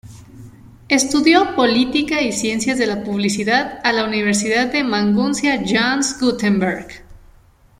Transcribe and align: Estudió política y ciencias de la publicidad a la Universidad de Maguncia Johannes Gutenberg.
Estudió 0.89 1.55
política 1.55 2.23
y 2.23 2.31
ciencias 2.31 2.79
de 2.79 2.87
la 2.87 3.03
publicidad 3.03 3.79
a 3.83 3.91
la 3.93 4.03
Universidad 4.03 4.71
de 4.71 4.83
Maguncia 4.83 5.61
Johannes 5.63 6.17
Gutenberg. 6.19 6.89